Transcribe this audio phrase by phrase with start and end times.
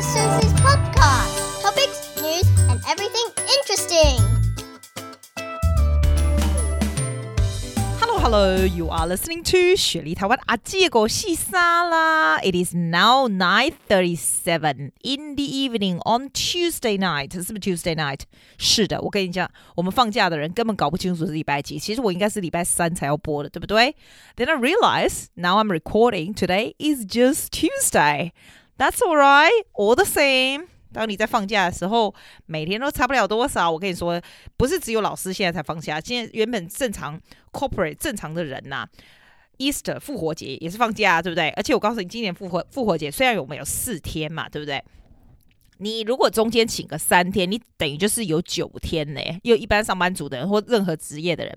[0.00, 1.60] Susie's podcast.
[1.60, 3.26] Topics, news, and everything
[3.58, 4.16] interesting.
[8.00, 8.64] Hello, hello.
[8.64, 12.38] You are listening to 雪梨台湾阿姐狗细沙啦。
[12.38, 17.34] It is now 9:37 in the evening on Tuesday night.
[17.34, 18.20] 是不是 Tuesday night？
[18.56, 21.78] 是的，我跟你讲，我们放假的人根本搞不清楚是礼拜几。
[21.78, 23.94] 其实我应该是礼拜三才要播的，对不对？
[24.36, 26.32] Then I realize now I'm recording.
[26.32, 28.32] Today is just Tuesday.
[28.81, 29.63] That's all right.
[29.73, 30.65] All the same.
[30.91, 32.15] 当你在放假的时候，
[32.47, 33.69] 每天都差不了多少。
[33.69, 34.19] 我跟你说，
[34.57, 37.21] 不是只有老师现在才放假，现在原本正常
[37.51, 38.87] corporate 正常的人呐、
[39.59, 41.49] ，Easter 复活节也是放假，对不对？
[41.51, 44.83] 而且我告诉你，今年复活复活节虽然我们有四天嘛，对不对？
[45.77, 49.21] 你如果中间请个三天，你等于就是有九天呢。
[49.43, 51.55] 因为一般上班族的人或任何职业的人。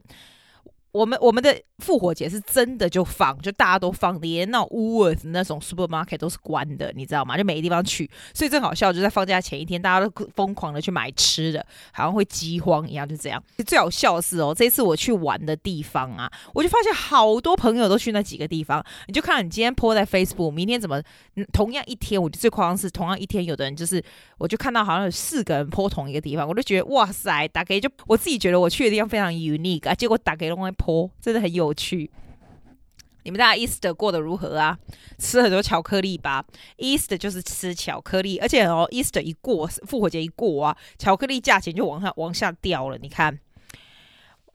[0.94, 7.36] 我们我们的复活节是真的就放，就大家都放，连那 w o o t h 那种 supermarket 都是关的，你知道吗？
[7.36, 13.42] 就没地方去，所以正好笑，就在放假前一天，大家都疯狂的去买吃的，好像会饥荒一样，就这样。
[13.66, 21.02] 最好笑的是哦，这次我去玩的地方啊，我就发现好多朋友都去那几个地方，你就看你今天 po 在 Facebook，明天怎么
[21.52, 24.00] 同样一天，我就最夸张是同样一天，有的人就是，
[24.38, 32.10] 我就看到好像有四个人 po 同一个地方，我就觉得哇塞，大概就我自己觉得我去的地方非常 unique 啊，结果大概都会真的很有趣。
[33.26, 34.78] 你们大家 Easter 过得如何啊？
[35.18, 36.44] 吃很多巧克力吧
[36.76, 42.98] ？Easter 就是吃巧克力，而且哦，Easter 一过，复活节一过啊，巧克力价钱就往下往下掉了。
[42.98, 43.40] 你看，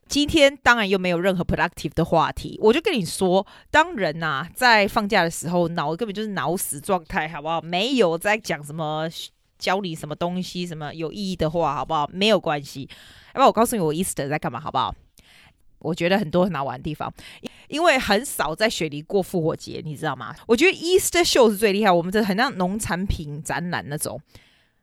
[0.07, 7.59] 今天当然又没有任何 productive 的话题，我就跟你说，当人呐、在放假的时候，脑根本就是脑死状态，好不好？
[7.61, 9.09] 没有在讲什么
[9.57, 12.07] 教你什么东西，什么有意义的话，好不好？
[12.13, 12.87] 没有关系。
[13.33, 14.93] 要不我告诉你，我 Easter 在干嘛，好不好？
[15.79, 17.11] 我觉得很多很好玩的地方，
[17.67, 20.35] 因为很少在雪梨过复活节，你知道吗？
[20.47, 24.21] 我觉得 Easter Show 是最厉害，我们这很像农产品展览那种，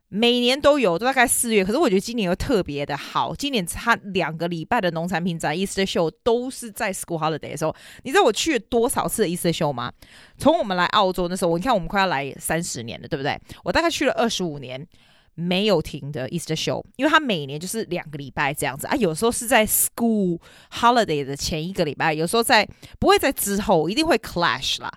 [0.09, 1.65] 每年都有，都大概四月。
[1.65, 7.75] 可是我觉得今年又特别的好，今年差两个礼拜的农产品展 Easter Show 都是在 School Holiday 的时候。
[8.05, 9.93] 你知道我去了多少次 Easter Show 吗？
[10.39, 13.39] 从我们来澳洲那时候，你看我们快要来三十年了，对不对？
[13.65, 14.87] 我大概去了二十五年。
[15.37, 20.41] 没有停的 Easter Show，因为它每年就是两个礼拜这样子啊，有时候是在 School
[20.73, 22.67] Holiday 的前一个礼拜，有时候在
[22.99, 24.91] 不会在之后，一定会 clash 啦。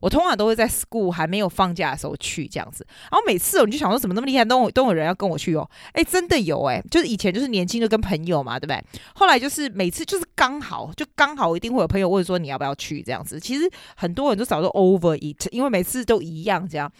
[0.00, 8.84] 我通常都会在 School 还没有放假的时候去这样子，然后每次我就想说怎么那么厉害，都有都有人要跟我去哦，哎，真的有哎，就是以前就是年轻就跟朋友嘛，对不对？
[9.14, 16.92] 后来就是每次就是刚好就刚好一定会有朋友问说你要不要去这样子，其实很多人都早就 over it，因为每次都一样这样。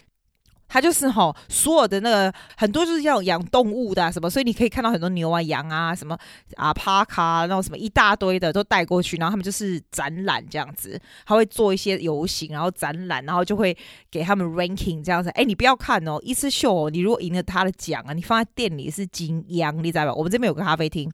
[0.67, 6.17] 他就是吼，所有的那个很多就是要养动物的、啊、什么，所以你可以看到很多牛啊、羊啊、什么
[6.55, 13.75] 啊、帕卡那种什么一大堆的都带过去，然后他们就是展览这样子，他会做一些游行，然后展览，然后就会
[14.09, 15.29] 给他们 ranking 这样子。
[15.29, 20.13] 哎，你不要看哦，一次秀，哦你如果赢了他的奖啊，你放在店里是金央，你知道吧？
[20.13, 21.11] 我们这边有个咖啡厅。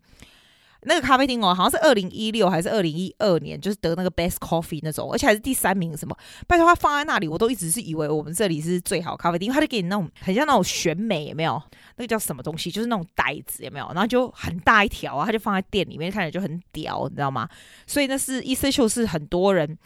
[0.84, 5.96] 那个咖啡厅哦，好像是二零一六还是二零一二年，就是得那个 best coffee 那种，而且还是第三名。
[5.96, 6.18] 什么？
[6.48, 11.62] 拜托，他放在那里，我都一直是以为我们这里是最好咖啡厅，因为他就给你那种很像那种选美，有没有？
[11.98, 12.72] 那个叫什么东西？
[12.72, 13.86] 就是那种袋子，有没有？
[13.94, 17.48] 然后就很大一条啊，他就放在店里面，看起来就很屌，你知道吗？
[17.86, 19.78] 所以那是 Easter Show，是很多人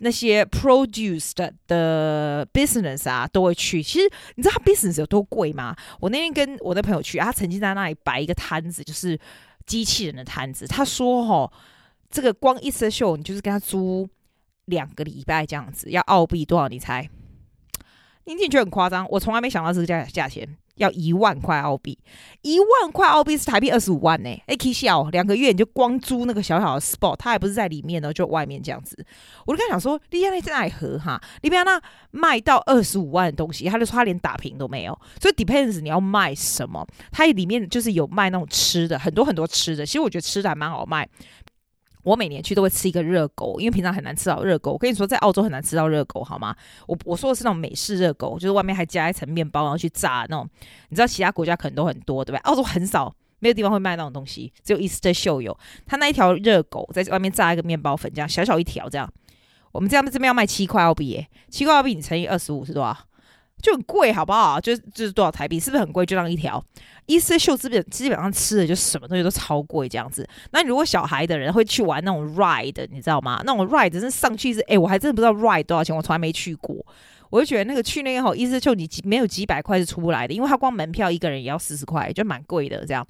[0.00, 3.82] 那些 produce 的的 business 啊都会去。
[3.82, 5.74] 其实你知道他 business 有多贵吗？
[6.00, 9.18] 我那天跟我的朋友去，他曾经在那里摆一个摊子，就是。
[9.66, 11.52] 机器人的摊子，他说：“哦，
[12.10, 14.08] 这个光一次秀你就是跟他租
[14.66, 16.68] 两个礼拜这样子，要澳币多少？
[16.68, 17.08] 你猜？
[18.24, 19.06] 你听觉得很夸张？
[19.10, 21.98] 我从来没想到这个价价钱，要一万块澳币，
[22.42, 24.28] 一万块澳币是台币二十五万呢。
[24.46, 28.96] 哎，可以笑，两个月你就光租那个小小的 spot，它还不是在里面呢，就外面这样子。
[29.46, 31.20] 我就跟他讲说，你现在在哪里喝哈？
[31.42, 34.98] 你不要那卖到二十五万的东西，他就说他连打平都没有。
[35.20, 39.84] 所以 depends 你要卖什么，它里面就是有卖那种吃的，很多很多吃的。
[39.84, 41.08] 其实我觉得吃的还蛮好卖。”
[42.02, 44.72] 我每年去都会吃一个热狗，因为平常很难吃到热狗。
[44.72, 46.54] 我跟你说，在澳洲很难吃到热狗，好吗？
[46.86, 50.48] 我我说的是那种美式热狗，就是外面还加一层面包，然后去炸那种。
[50.88, 52.40] 你知道其他国家可能都很多，对吧？
[52.44, 55.56] 澳洲很少，没有地方会卖那种东西，只有 East Show 有。
[55.86, 59.10] 他那一条热狗在外面炸一个面包粉，这样小小一条，这样。
[59.70, 62.96] 我们这样这边要卖七块澳币耶，七块澳币你乘以二十五是多少？
[63.62, 64.60] 就很贵，好不好？
[64.60, 65.58] 就就是多少台币？
[65.58, 66.04] 是不是很贵？
[66.04, 66.62] 就当一条
[67.06, 70.28] 伊势秀基本基本上吃的就什么东西都超贵这样子。
[70.50, 73.40] 那如果小孩的人会去玩那种 ride，你知道吗？
[73.46, 76.84] 那种 ride 真是上去是哎、我还真的不知道 ride 多少钱，我从来没去过。
[77.30, 83.06] 我就觉得那个去那个吼，Easter Show 你没有几百块是出不来的，因为他光门票一个人也要四十块，就蛮贵的这样。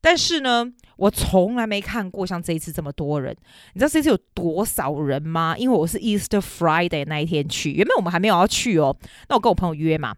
[0.00, 0.64] 但是呢，
[0.98, 3.34] 我从来没看过像这一次这么多人。
[3.72, 5.56] 你知道这次有多少人吗？
[5.56, 8.94] 因为我是 Easter Friday 那一天去，原本我们还没有要去哦。
[9.28, 10.14] 那我跟我朋友约嘛，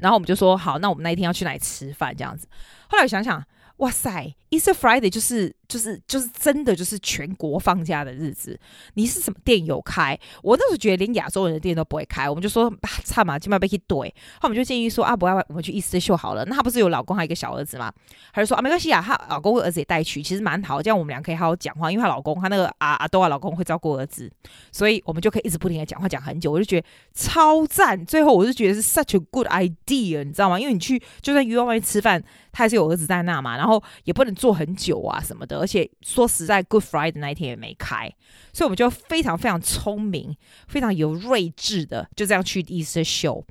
[0.00, 2.46] 然后我们就说好，那我们那一天要去哪里吃饭这样子。
[2.88, 3.42] 后来我想想，
[3.78, 5.56] 哇塞，Easter Friday 就是。
[5.70, 8.58] 就是就是真的就是全国放假的日子，
[8.94, 10.18] 你是什么店有开？
[10.42, 12.70] 我那时候觉得连亚洲人的店都不会开，我们就说
[13.04, 14.08] 差嘛，起码被去怼。
[14.40, 16.44] 后我们就建议说啊，不要我们去 East 秀好了。
[16.46, 17.92] 那他不是有老公还有一个小儿子吗？
[18.32, 21.92] 他就说啊，没关系啊，他老公和儿子也带去，其实蛮好，这样我们俩可以好好讲话。
[21.92, 24.28] 因为她老公他那个啊啊都啊老公会照顾儿子，
[24.72, 26.50] 所以我们就可以一直不停的讲话讲很久。
[26.50, 28.04] 我就觉得超赞。
[28.04, 30.58] 最后我就觉得是 such a good idea，你知道吗？
[30.58, 32.20] 因为你去就算约外面吃饭，
[32.50, 35.59] 他还是有儿子在那嘛，然后也不能坐很久啊什么的。
[35.60, 38.10] 而且说实在，Good Friday 那一天也没开，
[38.52, 40.34] 所以我们就非常非常聪明、
[40.66, 43.44] 非常有睿智的就这样去 Easter Show。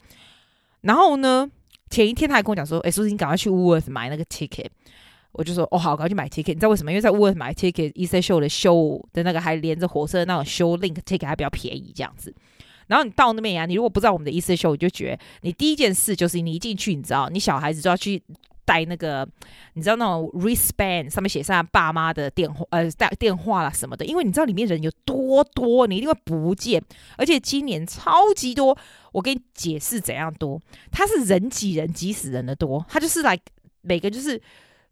[0.82, 1.50] 然后呢，
[1.90, 4.68] 前一天他还跟我讲说：“哎，苏欣，你赶快去 w o r t h 买那个 ticket。”
[5.34, 6.92] 我就说：“哦，好，赶快去买 ticket。”你知道为什么？
[6.92, 12.34] 因为在 w o r t h 买 ticket，Easter Show 的 show 的那个还连着火车的那种 show link ticket 还比较便宜，这样子。
[12.88, 18.24] 然后你到那边呀，你如果不知道我们的 Easter Show，你就觉得你第一件事就是你一进去，你知道，你小孩子就要去。
[18.70, 19.28] 带那个，
[19.74, 26.80] 你知道那种 wristband 上面写上爸妈的电话，呃，带电话啦什么的，因为你知道里面人有多多，你一定会不见。
[27.18, 28.78] 而且今年超级多，
[29.12, 30.62] 我给你解释怎样多，
[30.92, 33.36] 它是人挤人挤死人的多，它就是来
[33.82, 34.40] 每个就是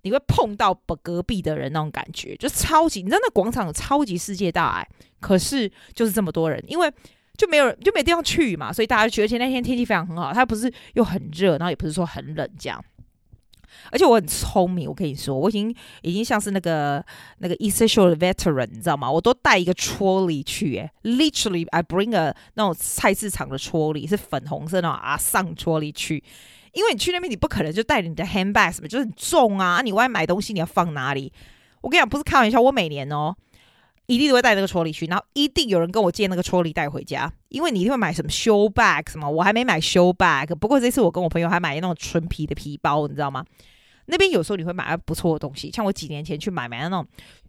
[0.02, 3.04] 你会碰到隔壁的人那种感觉，就超级。
[3.04, 4.90] 你知道那广场超级世界大哎，
[5.20, 6.92] 可是就是这么多人，因为
[7.38, 12.84] 就没有就没地方去嘛，所以大家就觉得，而且那天天气非常很好，它不是又很热，然后也不是说很冷这样。
[13.92, 17.04] 而且我很聪明，我跟你说，我已经已经像是那个
[17.40, 19.10] 那个 essential veteran，你知道吗？
[19.12, 26.24] 我都带一个 trolley 去，哎，literally I bring a 那种菜市场的 trolley，是粉红色那种啊，上 trolley 去，
[26.74, 31.32] 因为你去那边你不可能就带你的 handbag 什么，就是很重啊，你外面买东西你要放哪里？
[31.82, 33.36] 我跟你讲，不是开玩笑，我每年哦。
[34.08, 43.46] 一定都会带那个 trolley 去，然后一定有人跟我借那个 trolley 带回家，因为你一定会买什么 show bag 什么，我还没买 show bag，不过这次我跟我朋友还买那种纯皮的皮包，你知道吗？
[44.06, 47.06] 那边有时候你会买到不错的东西，像我几年前去买买那种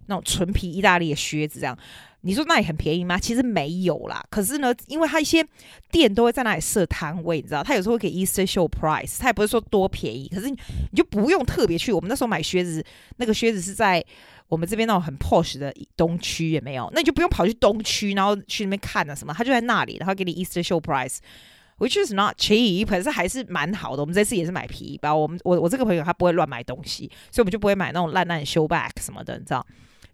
[0.06, 1.78] 那种纯皮意大利的靴子，这样
[2.22, 3.16] 你说那里很便宜吗？
[3.16, 5.46] 其实没有啦，可是呢，因为它一些
[5.92, 10.56] 店都会在那里设摊位，你知道，它有时候会给 Easter show price，它也不是说多便宜，可是你
[10.92, 11.92] 就不用特别去。
[11.92, 12.84] 我们那时候买靴子，
[13.18, 14.04] 那个靴子是在。
[14.48, 24.02] 我们这边那种很 posh 的东区也没有，那你就不用跑去东区，然后去那边看啊什么，他就在那里，然后给你 Easter show price，which is not cheap，可是还是蛮好的。
[24.02, 29.66] 我们这次也是买皮包，我们我我这个朋友他不会乱买东西，所以我们就不会买那种烂烂的 show back 什么的，你知道，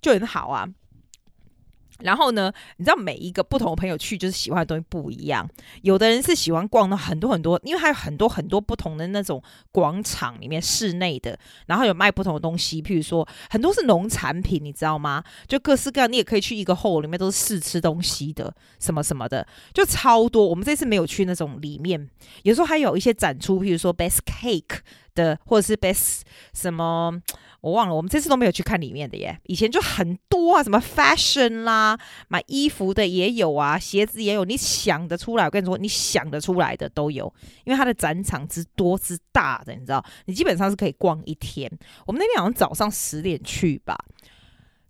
[0.02, 0.68] 就很好啊。
[2.04, 5.48] 然后呢，你知道每一个不同的朋友去就是喜欢的东西不一样。
[5.82, 9.42] 有的人是喜欢逛的很多很多，因为还有很多很多不同的那种
[9.72, 11.36] 广场里面室内的，
[11.66, 15.24] 然后有卖不同的东西，譬如说很多是农产品，你知道吗？
[15.48, 20.46] 就各式各样，你也可以去一个 hall 里面都是试吃东西的，什么什么的，就超多。
[20.46, 22.10] 我们这次没有去那种里面，
[22.42, 24.80] 有时候还有一些展出，譬如说 best cake
[25.14, 26.20] 的，或者是 best
[26.52, 27.22] 什么。
[27.64, 29.40] 我忘了，我们这次都没有去看里面的耶。
[29.44, 37.32] 以前就很多啊，什么 fashion 啦，买衣服的也有啊，鞋子也有，你想得出来，我跟你说，你想得出来的都有，
[37.64, 41.70] 因为它的展场之多之大的，你知道，你基本上是可以逛一天。
[42.04, 43.96] 我们那天好像早上十点去吧，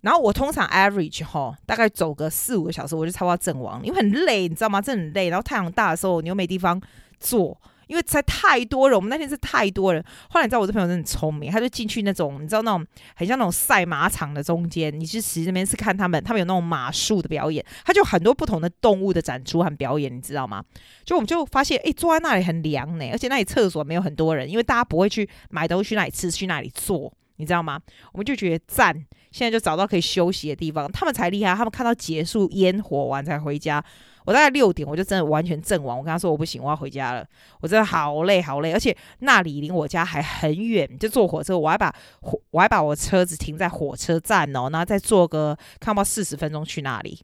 [0.01, 4.83] 然后我通常 average 齁，大概走个四五个小时，我就差不多阵亡，因为很累，你知道吗？
[4.83, 5.29] 真的很累。
[5.29, 6.83] 然后太阳大的时候，你又没地方
[7.21, 7.57] 坐。
[7.87, 10.05] 因为才太多人，我们那天是太多人。
[10.31, 20.65] 后来你知道我这朋友真的很聪明，他就进去那种你知道那种很像那种赛马场的中间，你去实那边是看他们，他们有那种马术的表演，他就很多不同的动物的展出和表演，你知道吗？
[21.05, 27.81] 就我们就发现，哎，坐在那里很凉呢，而且那里厕所没有很多人，因为大家不会去买东西去那里吃，去那里坐，你知道吗？
[28.13, 28.95] 我们就觉得赞，
[29.31, 33.85] 现在就找到可以休息的地方，他们才厉害，他们看到结束烟火完才回家。
[34.25, 35.99] 我大概六点，我就真的完全阵亡。
[35.99, 37.27] 我跟他说我不行，我要回家了。
[37.61, 47.21] 我真的好累好累，而且那里离我家还很远，就坐火车，我还把火我还把我车子停在火车站哦，然后再坐个看不到四十分钟去那里。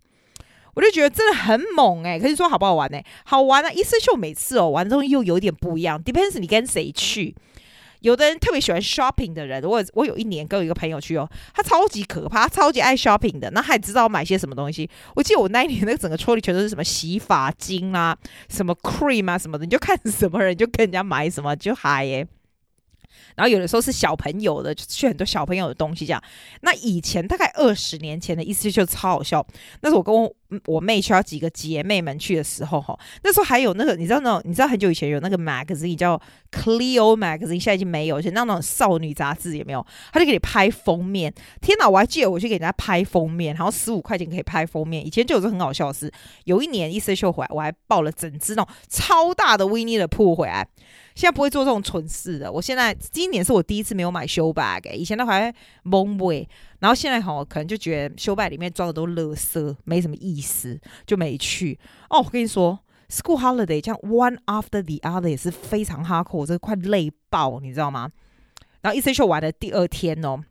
[0.75, 2.21] 我就觉得真的很猛诶。
[2.21, 2.99] 可是说好不好玩呢？
[3.25, 7.35] 好玩啊！Easter Show 每次哦玩之后又有点不一样，depends 你跟谁去。
[8.01, 14.89] 有的人特别喜欢 shopping 的人，我我有一年跟我一个朋友去哦，他超级可怕，超级爱 shopping 的，那还知道买些什么东西。
[15.15, 18.17] 我记得我那一年那个整个抽屉全都是什么洗发精啊，
[18.49, 22.27] 什么 cream 啊什么的，你就看什么人就跟人家买什么就嗨耶。
[23.37, 26.23] 然后有的时候是小朋友的，就去很多小朋友的东西这样。
[26.63, 29.47] 那以前大概二十年前的意思就超好笑，
[29.83, 30.35] 那时候我跟我
[30.67, 41.33] 我妹需要几个姐妹们去的时候，哈，那时候还有那个，你知道那种，你知道很久以前有那个 magazine 叫 Cleo magazine，现在已经没有，而且那种少女杂志也没有，他就给你拍封面。
[41.61, 45.07] 天哪，我还记得我去给人家拍封面，然后十五块钱可以拍封面。
[45.07, 46.13] 以前就有这很好笑的事，
[46.45, 50.67] 有一年 Essential 回来，我还抱了整只那种超大的 Winnie the Pooh 回来。
[51.15, 52.51] 现在不会做这种蠢事的。
[52.51, 55.53] 我现在今年是我第一次没有买 show bag，以前都还
[55.83, 56.49] 蒙背，
[56.81, 61.79] 然后现在好可能就觉得 show bag 里面装的都垃圾，没什么意思，就没去。
[62.09, 68.11] 哦，我跟你说，school holiday 这样 one after the other 也是非常 hardcore，这快累爆，你知道吗？
[68.81, 70.43] 然后 essential 玩的第二天哦，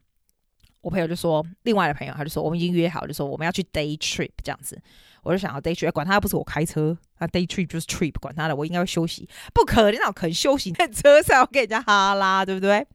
[0.82, 4.82] 我朋友就说，另外的朋友他就说，我们已经约好，就说我们要去 day trip 这样子。
[5.22, 9.28] 我就想要 day trip，管他又不是我开车，那 day trip 就是 trip，管他的，我应该会休息。
[9.54, 12.88] 不可能，那我肯休息在车上，我跟人家哈拉，对不对？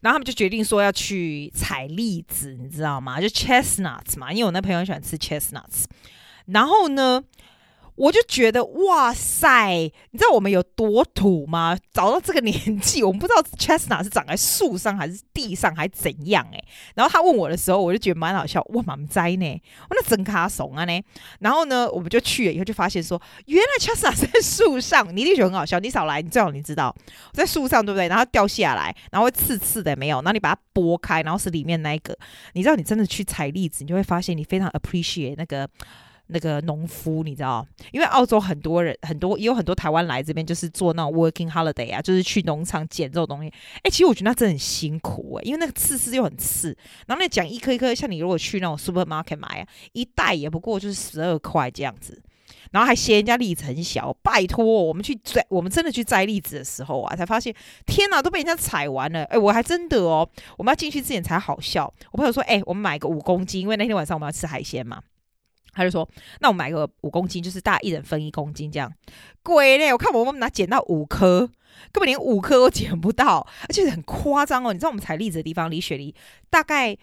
[0.00, 3.20] 然后他们就决定说要去采栗子，你知道吗？
[3.20, 5.84] 就 chestnuts 嘛，因为我那朋友喜欢吃 chestnuts。
[6.46, 7.22] 然后呢，
[7.98, 9.72] 我就觉得哇塞，
[10.12, 11.76] 你知道我们有多土吗？
[11.92, 16.64] 找到这个年纪，我们不知道 chestnut 是长在树上还是地上还是怎样哎、欸。
[16.94, 18.64] 然后他问我的时候，我就觉得蛮好笑。
[18.70, 21.02] 哇，蛮栽呢，我那真卡怂啊呢。
[21.40, 25.80] 然后呢，我们就去了以后就发现说，原来 chestnut 在树上，你一定觉得很好笑。
[25.80, 26.94] 你少来，你最好你知道
[27.32, 28.06] 在树上对不对？
[28.06, 30.18] 然后掉下来，然后会刺刺的没有。
[30.18, 32.16] 然后你把它剥开，然后是里面那一个。
[32.52, 35.68] 你知道你真的去采栗子，你就会发现你非常 appreciate 那个。
[36.28, 43.52] 那个农夫，你知道，因为澳洲很多人，很多也有很多台湾来这边，就是做那种 working holiday 啊，就是去农场捡这种东西。
[43.82, 52.20] 哎，其实我觉得那真的很辛苦哎、因为那个刺丝又很刺，然后那讲一颗一颗，像你如果去那种 supermarket 买啊，一袋也不过就是十二块这样子，
[52.72, 54.14] 然后还嫌人家栗子很小。
[54.22, 57.54] 拜托，我们去摘，我们真的去摘栗子的时候啊，才发现，
[57.86, 59.24] 天哪，都被人家采完了。
[59.24, 61.92] 哎，我还真的哦，我们要进去之前才好笑。
[62.12, 65.00] 我朋友说，哎，我们买个五公斤，因为那天晚上我们要吃海鲜嘛。
[65.78, 66.06] 他就说
[66.42, 68.92] ：“那我买个五公斤，就是大家一人分一公斤这样。
[69.44, 69.92] 贵嘞！
[69.92, 71.46] 我看我们哪捡到五颗，
[71.92, 74.72] 根本连五颗都捡不到，而且很夸张哦。
[74.72, 76.12] 你知道我们采栗子的地方离雪梨
[76.50, 76.98] 大概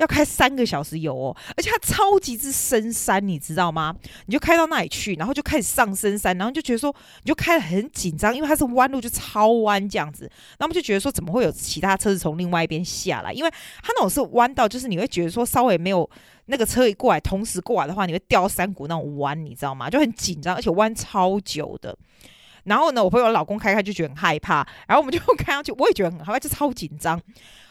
[0.00, 3.94] 要开三个小时有哦，而且它超级之深山，你知道吗？
[4.26, 10.24] 你就开到那里去，然后就开始上深山，然后就觉得说，你就开得很紧张，因为它是弯路，就超弯这样子。
[10.24, 13.32] 然后我们就觉得说，怎么会有其他车子从另外一边下来？
[13.32, 16.08] 因为它那种是弯道，就是你会觉得说稍微没有。”
[16.46, 19.88] 那个车一过来，同时过来的话，你会掉山谷那种弯，你知道吗？
[19.88, 21.96] 就很紧张，而且弯超久的。
[22.70, 27.20] 然后呢，我朋友老公开开就觉得很害怕，然后我们就开上去，我也觉得很害怕，就超紧张。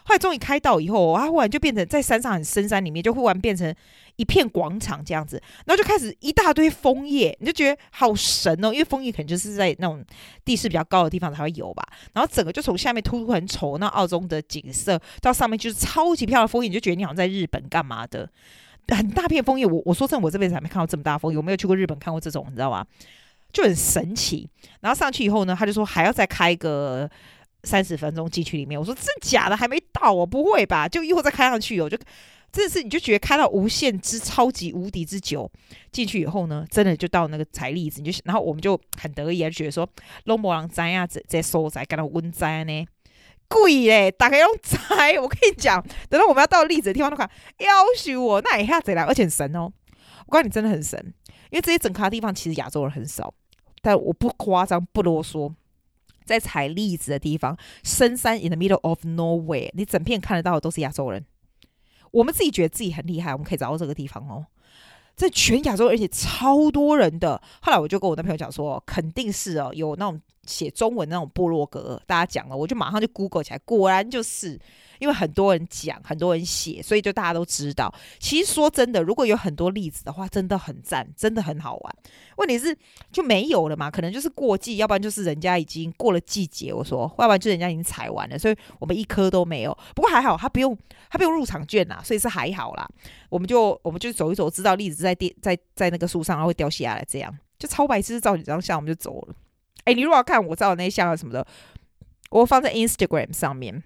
[0.03, 3.73] 后来终于开到以后，他忽然就变成在山上很深山里面，就忽然变成
[4.17, 10.03] 一片广场这样子，然后就开始一大堆枫叶，你就觉得好神哦，因为枫叶可能就是在那种
[10.43, 11.87] 地势比较高的地方才会有吧。
[12.13, 18.29] 然后整个就从下面突突很丑那澳洲的景色，到上面就是超级漂亮的枫叶，你就觉得你好像在日本干嘛的。
[18.87, 21.37] 很大片枫叶，我我说真的，我这辈子还没看到这么大枫叶。
[21.37, 22.83] 我没有去过日本看过这种，你知道吗？
[23.51, 24.49] 就很神奇。
[24.81, 27.09] 然后上去以后呢，他就说还要再开个
[27.63, 28.79] 三十分钟进去里面。
[28.79, 30.87] 我说真假的，还没到哦，不会吧？
[30.87, 31.97] 就一会再开上去哦，就
[32.51, 35.51] 真的是你就觉得开到无限之超级无敌之久。
[35.91, 39.87] 进去以后呢，真的就到那个采栗子，你就然后我们就很得意啊，觉得说
[40.23, 42.85] 龙博郎摘啊，这这收摘，跟他温摘呢。
[43.47, 45.19] 贵嘞，打开用摘。
[45.19, 47.27] 我跟你讲，等到我们要到栗子的地方，都看
[47.57, 49.71] 要求我那一下子来，而且很神哦。
[50.27, 50.99] 我告诉你，真的很神，
[51.49, 53.33] 因为这些整卡的地方其实亚洲人很少，
[53.81, 55.53] 但我不夸张，不啰嗦，
[56.25, 61.25] 在采栗子的地方，深山 in the middle of nowhere，你整片看得到的都是亚洲人。
[62.11, 64.45] 我们自己觉得自己很厉害，我们可以找到这个地方哦。
[65.15, 67.41] 在全亚洲，而且超多人的。
[67.61, 70.21] 后来我就跟我那朋友讲说，肯定是哦，有那种。
[70.45, 74.59] 写中文那种部落格，大家讲了，我就马上就 Google 起来，果然就是
[74.99, 77.93] 因为很多人讲，很多人写，所以就大家都知道。
[78.19, 81.95] 其实说真的，如果有很多例子的话，真的很赞，真的很好玩。
[82.35, 82.77] 问题是
[83.11, 83.89] 就没有了嘛？
[83.89, 86.73] 可能就是过季，要不然就是人家已经过了季节。
[86.73, 89.77] 我说，要不然就人家已经采完了，所以我们一颗都没有。
[89.95, 90.77] 不过还好，他不用
[91.09, 92.87] 他不用入场券呐，所以是还好啦。
[93.29, 99.35] 我们就我们就走一走，知道栗子在地在在那个树上，然后会掉下来，这样就超白痴，照几张相，我们就走了。
[99.85, 101.45] 哎，你如果要看我照的那些相什么的，
[102.29, 103.83] 我放在 Instagram 上面。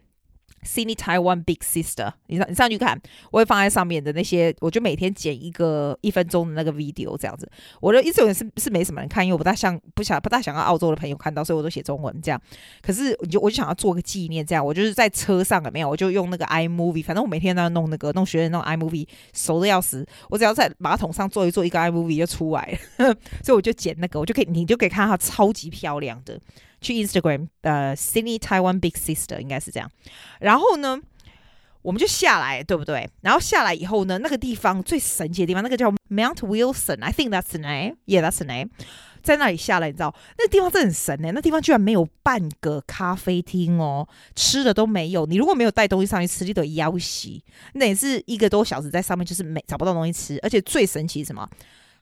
[0.65, 2.99] Sydney Taiwan Big Sister，你上你上去看，
[3.31, 7.49] 我会放在上面的那些，我就每天剪一个一分钟的那个 video 这样子。
[7.79, 12.41] 我的 Instagram 是是没什么人看，因为我不大想不想不大想要澳洲的朋友看到，所以我都写中文这样。
[12.81, 20.05] 可是我就我就想要做个纪念，这样我就是在车上有没有，我就用那个 iMovie，反正我每天都要弄那个弄学生弄 iMovie，熟的要死。
[20.29, 26.39] 我只要在马桶上做一做一个 iMovie 就出来了， 所以我就剪那个，我就可以你就可以看它超级漂亮的。
[26.83, 29.89] 去 Instagram，呃，Sydney Taiwan Big Sister 应该是这样。
[30.39, 30.99] 然后呢，
[31.81, 33.09] 我们就下来，对不对？
[33.21, 38.69] 然后下来以后呢，那个地方最神奇的地方，那个叫 Mount Wilson，I think that's the name，yeah，that's the name。
[39.23, 45.25] 在那里下来，你知道那地方真的很神呢、那地方居然没有半个咖啡厅哦，吃的都没有。
[45.25, 47.29] 你如果没有带东西上去吃，你得要死。
[47.73, 50.37] 那也是一个多小时在上面，就是没找不到东西吃。
[50.43, 51.49] 而且最神奇是什么？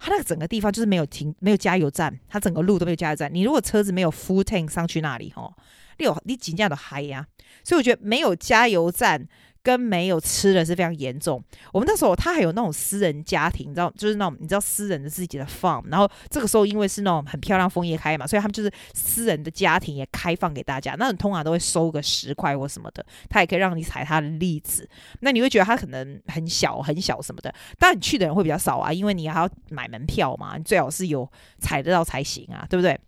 [0.04, 3.32] 它那个整个地方就是没有停，没有加油站，它整个路都没有加油站。
[3.32, 5.54] 你如果车子没有 full tank 上去那里，吼，
[6.00, 7.28] 你有你紧张的嗨呀。
[7.64, 9.28] 所以我觉得没有加油站。
[9.64, 11.44] 跟没有吃的是非常严重。
[11.72, 15.84] 我们那时候他还有那种私人家庭，你知道，就是那种你知道私人的自己的 farm。
[15.88, 20.96] 然后这个时候因为是那种很漂亮枫叶开嘛，所以他们就是私人的家庭也开放给大家。
[20.98, 24.88] 那你通常都会收个十块或什么的，他也可以让你采他的栗子。
[25.20, 33.00] 那你会觉得他可能很小很小什么的，但你去的人会比较少啊，因为你还要买门票嘛，你最好是有采得到才行啊，对不对？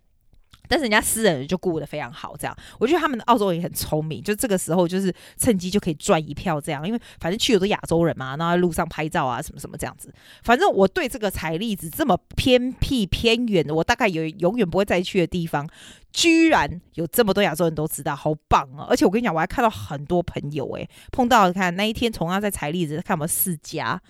[0.68, 10.12] 但是人家私人就顾得非常好，这样我觉得他们澳洲人也很聪明，就这个时候就是趁机就可以赚一票，这样，因为反正去的都亚洲人嘛，然后在路上拍照啊什么什么这样子。
[10.42, 15.68] 反正我对这个采栗子这么偏僻偏远的，我大概有永远不会再去的地方，
[16.12, 18.86] 居然有这么多亚洲人都知道，好棒啊！
[18.88, 24.00] 而且我跟你讲，我还看到很多朋友诶、碰到看那一天同样在采栗子，看我们四家，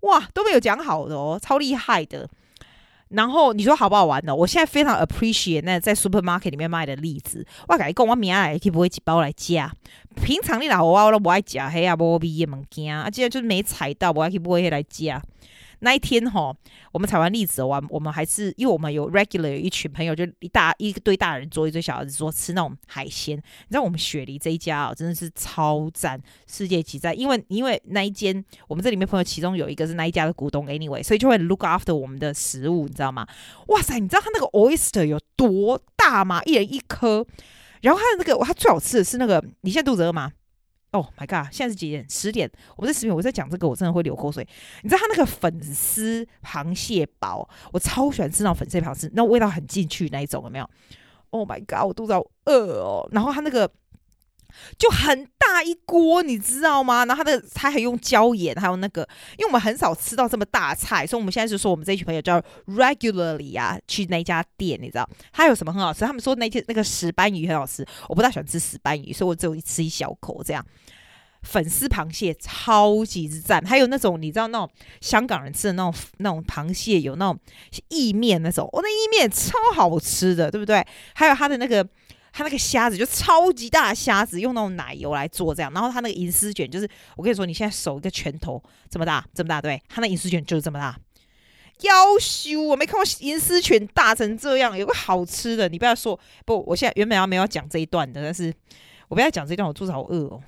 [0.00, 2.28] 哇都没有讲好的哦，超厉害的。
[3.10, 4.34] 然后你说好不好玩呢？
[4.34, 7.46] 我现在非常 appreciate 那在 supermarket 里面卖的栗子。
[7.68, 9.70] 我感觉跟我明仔可以不会几包来加。
[10.24, 15.22] 平常你老我我都不爱加黑啊，波比也物件啊，今天就是没踩到，我还可以不会来加。
[15.84, 16.52] 那一天哈，
[16.90, 23.36] 我们采完栗子完，我们还是因为我们有 regular 有一群朋友，就一大一堆大人桌，一堆小孩子桌，吃那种海鲜。
[23.36, 27.16] 你知道我们雪梨这一家啊，真的是超赞，世界级赞。
[27.16, 33.26] 因为因为那一间，我们这里面朋友其中有一个是那一家的股东，anyway，所以就会 look after 我们的食物，你知道吗？
[33.68, 36.42] 哇塞，你知道他那个 oyster 有多大吗？
[36.44, 37.26] 一人一颗。
[37.82, 40.32] 然后他的那个，他最好吃的是那个，你现在肚子饿吗？
[40.94, 41.52] 哦、，My God！
[41.52, 42.06] 现在是几点？
[42.08, 42.48] 十点。
[42.76, 44.46] 我在十点，我在讲这个，我真的会流口水。
[44.82, 50.70] 你知道他那个粉丝螃蟹堡，我超喜欢吃那种粉丝螃蟹，那味道很进去那一种，有没有
[51.30, 51.88] ？Oh my God！
[51.88, 53.08] 我肚子好饿哦。
[53.10, 53.68] 然后他那个
[54.78, 57.04] 就很大一锅，你知道吗？
[57.06, 66.04] 然后他的他还用椒盐，还有那个，因为我们很少吃到这么大菜，所以我们现在是说我们这一群朋友叫 regularly 啊，去那家店，你知道他有什么很好吃？
[66.04, 70.64] 他们说那天那个石斑鱼很好吃，我不大喜欢吃石斑鱼，所以我只有一吃一小口这样。
[71.44, 74.68] 粉丝螃蟹超级之赞，还有那种你知道那种
[75.00, 77.38] 香港人吃的那种那种螃蟹，有那种
[77.90, 80.84] 意面那种，哦，那意面超好吃的，对不对？
[81.14, 81.86] 还有它的那个，
[82.32, 90.98] 它那个虾子就超级大的虾子，用那种奶油来做这样，然后它那个银丝卷就是，我跟你说，你现在手一个拳头这么大，这么大，对，它那银丝卷就是这么大，
[91.80, 98.52] 夭寿，我没看过银丝卷大成这样，有个好吃的，你不要说，不，我现在原本要没有讲这一段的，但是
[99.08, 100.40] 我不要讲这一段，我肚子好饿哦。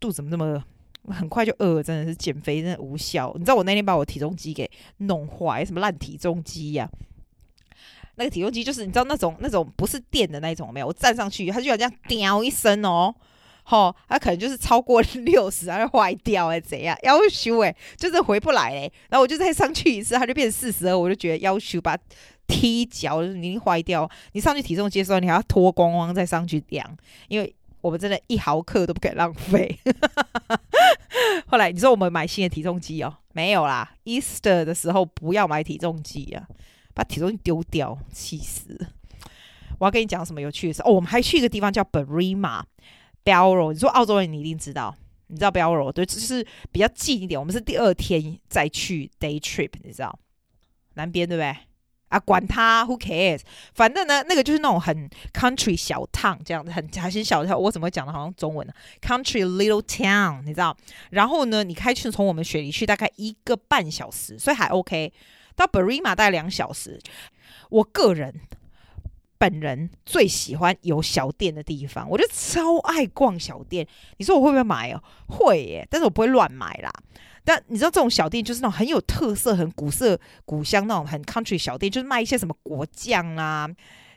[0.00, 0.62] 肚子怎么那么
[1.12, 1.82] 很快就饿？
[1.82, 3.30] 真的是减肥真的无效。
[3.34, 6.88] 你知道我那天把我体重机给弄坏，什么烂体重机呀、
[8.14, 10.86] 那个体重机就是你知道那种那种不是电的那种没有？
[10.86, 13.14] 我站上去，它就要这样叮一声哦，
[13.64, 16.96] 吼，它可能就是超过六十，它就坏掉哎，怎样？
[17.02, 18.90] 要修哎，就是回不来哎。
[19.10, 21.98] 然后我就再上去一次，它就变成四十二，我就觉得夭寿把
[22.46, 24.10] 踢脚就是你坏掉。
[24.32, 26.96] 你上去体重机的时候，你还要脱光光再上去量，
[27.28, 27.54] 因为。
[27.84, 29.78] 我们真的一毫克都不可以浪费。
[31.48, 33.94] 后来你说我们买新的体重机哦，没有啦。
[34.06, 36.48] Easter 的时候不要买体重机啊，
[36.94, 38.88] 把体重机丢掉，气死！
[39.78, 40.92] 我要跟你讲什么有趣的事哦。
[40.92, 42.62] 我们还去一个地方叫 Berrima
[43.22, 43.74] Bowral。
[43.74, 46.42] 你说澳洲人你一定知道，你知道 Bowral 对，就是
[46.72, 47.38] 比较近一点。
[47.38, 50.18] 我们是第二天再去 day trip，你知道
[50.94, 51.54] 南边对不对？
[52.14, 53.40] 啊，管他，Who cares？
[53.74, 57.58] 反正呢，那个就是那种很 country 小 town 这样子，很还是小 town。
[57.58, 58.72] 我怎么讲的，好像中文呢
[59.02, 60.76] ？Country little town，你知道？
[61.10, 65.12] 然后呢，你开去从我们雪梨去大概一个半小时，所以还 OK。
[65.56, 67.00] 到 Berrima 大概两小时。
[67.70, 68.40] 我个人
[69.38, 73.86] 本人最喜欢有小店的地方，我就超爱逛小店。
[74.18, 75.02] 你说我会不会买哦？
[75.28, 76.90] 会耶，但是我不会乱买啦。
[77.44, 83.68] 但你知道这种小店就是那种很有特色、很古色古香那种很 country 小店，就是卖一些什么果酱啊、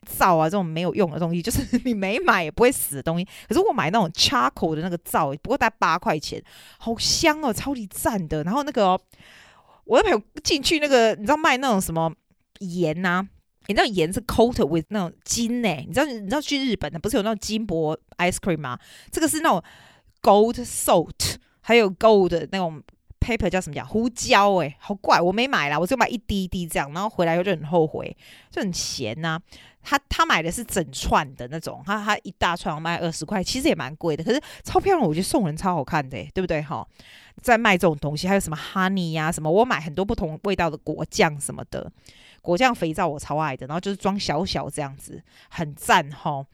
[0.05, 3.27] 皂啊这种没有用的东西，就是你没买也不会死的东西。
[3.49, 6.41] 可是我买那种 charcoal 的那个皂，不过大八块钱，
[6.79, 8.45] 好香哦，超级赞的。
[8.45, 8.97] 然后那个、
[9.83, 12.09] 我的朋友进去那个，你知道卖那种什么
[12.59, 13.27] 盐呐、
[13.65, 15.67] 你知道盐是 coated with 那种金呢？
[15.85, 18.79] 你知道你知道去日本的不是有那种金箔 ice cream 吗？
[19.11, 19.61] 这个是那种
[20.21, 22.81] gold salt，还有 gold 的那种。
[23.19, 23.87] Paper 叫什么讲？
[23.87, 28.15] 胡椒哎、好怪，我没买啦，我就买一滴滴这样，然后回来以后就很后悔，
[28.49, 29.41] 就很咸呐、啊。
[29.89, 36.85] 他他买的是整串的那种，他他一大串卖二十块，其实也蛮贵的，可是超漂亮，我觉得送人超好看的、对不对哈？
[37.41, 41.89] 在卖这种东西，还有什么 honey 呀、啊、什么，我买很多不同味道的果酱什么的，
[42.41, 46.45] 果酱肥皂我超爱的，然后就是装小小这样子，很赞哈。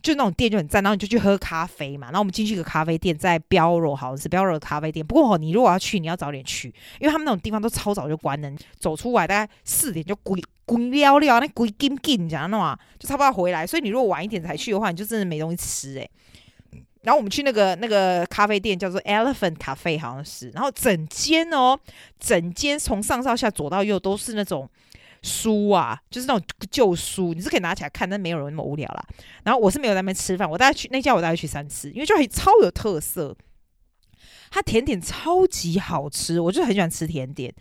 [0.00, 2.06] 就那种店就很赞，然后你就去喝咖啡嘛。
[2.06, 5.04] 然后我们进去一个咖啡店，在标罗，好像是标罗咖啡店。
[5.04, 6.68] 不过你如果要去，你要早点去，
[7.00, 13.66] 因为他们那种地方都超早就关了，走出来大概四点就鬼鬼了了，那鬼金金讲那嘛，就差不多回来。
[13.66, 16.10] 所以你如果晚一点才去的话，你就真的没东西吃诶、
[17.02, 20.50] 然后我们去那个那个咖啡店叫做 Elephant Cafe，好像是。
[20.50, 21.78] 然后整间哦，
[22.20, 24.68] 整间从上到下左到右都是那种。
[25.22, 29.04] 书啊，就是那种旧书，你是可以拿起来看，但没有人那么无聊啦。
[29.44, 33.36] 然后我是没有在那边吃饭，我大概去那家，我大概去三次，因为就很超有特色，
[34.50, 37.54] 它甜点超级好吃，我就很喜欢吃甜点。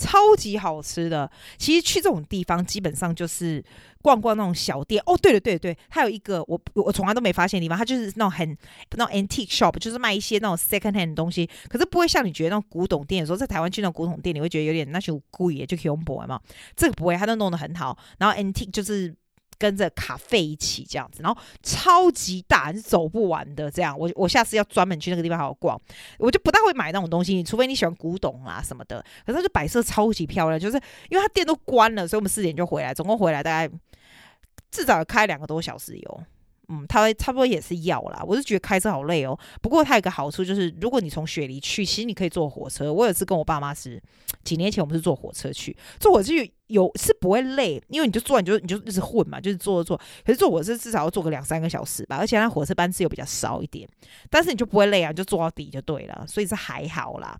[0.00, 3.62] 超级好吃的，其实去这种地方基本上就是
[4.00, 5.02] 逛逛那种小店。
[5.04, 8.56] 哦，对了，对对，它有一个我我从来都没发现的地方，它就是那种很
[8.96, 11.48] 那种 antique shop，就是卖一些那种 second hand 的东西。
[11.68, 16.40] 可是不会像你觉得那种古董店的时候，在台湾去那种古董店，你会觉得有点那种贵，就 combo 嘛。
[16.74, 17.98] 这个不会，它都弄得很好。
[18.18, 19.14] 然后 antique 就是。
[19.60, 23.96] 跟着卡啡一起这样子，然后超级大，是走不完的这样。
[23.96, 25.78] 我我下次要专门去那个地方好好逛。
[26.18, 29.04] 我就不大会买那种东西，除非你喜欢古董啊什么的。
[29.26, 33.70] 可是它就摆设超级漂亮，就是因为它店都关了，所以我们四点就回来，总共回来大概
[34.70, 36.22] 至少开两个多小时有。
[36.70, 38.22] 嗯，他差不多也是要啦。
[38.24, 39.36] 我是觉得开车好累哦。
[39.60, 42.92] 不过它有个好处就是，如果你从雪梨去，其实你可以坐火车。
[42.92, 44.00] 我有次跟我爸妈是
[44.44, 49.96] 几年前，我们是坐火车去，坐火车去有是不会累，因为你就坐，你就你就一直混嘛，就是坐坐。
[50.24, 53.88] 可是坐火车至少要坐个两三个小时吧，而且它火车班次又比较少一点，
[54.30, 57.36] 但是你就不会累啊，就坐到底就对了，所以是还好啦。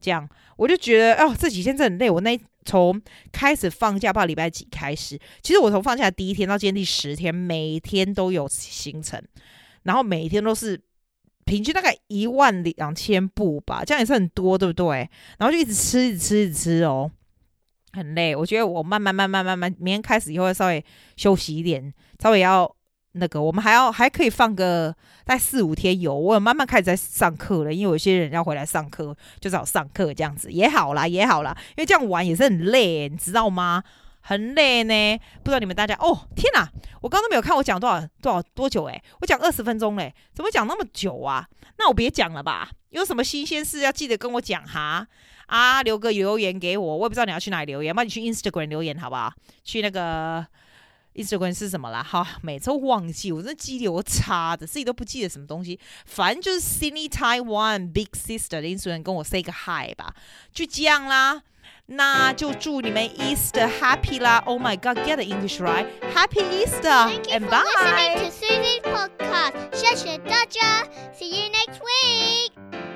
[0.00, 2.10] 这样我就觉得哦，这几天真的很累。
[2.10, 3.00] 我那从
[3.32, 9.22] 开始放假，不知道礼拜几开始，其实我从放假第一天到今天第十天，每天都有行程，
[9.84, 10.80] 然后每天都是
[11.44, 15.08] 平均大概一万两千步吧，这样也是很多，对不对？
[15.38, 17.10] 然后就一直吃，一直吃，一直吃哦，
[17.92, 18.36] 很累。
[18.36, 20.84] 我觉得我慢慢慢慢慢慢，明天开始以后要稍微
[21.16, 22.74] 休息一点，稍微要。
[23.12, 24.94] 那个，我们还要还可以放个
[25.24, 33.82] 大概四五天有，我慢慢开始在上课了，因为有些人要回来上课，就找上课这样子也好啦，也好啦，因为这样玩也是很累，你知道吗？
[34.20, 35.18] 很累呢。
[35.42, 36.68] 不知道你们大家哦，天哪，
[37.00, 41.48] 我刚刚都没有看我讲多少多少多久诶，我讲二十分钟嘞，怎么讲那么久啊？
[41.78, 45.04] 那我别讲了吧，有什么新鲜事要记得跟我讲哈
[45.46, 49.32] 啊，留个留言给我，我也不知道你要去哪里留言，帮你去 Instagram 留言好不好？
[49.64, 50.46] 去那个。
[51.14, 52.02] Instagram 是什么啦？
[52.02, 55.78] 哈，每次忘记，我真的记忆力我差的，自己都不记得什么东西。
[56.06, 60.14] 反正就是 Sydney Taiwan Big Sister 的 Instagram 跟我 say 个 hi 吧，
[60.52, 61.42] 就这样啦。
[61.92, 67.64] 那就祝你们 Easter Happy 啦！Oh my God，get the English right，Happy Easter，and bye。
[67.80, 69.74] Thank you for listening to Susie's podcast。
[69.74, 72.89] 谢谢大家，See you next week。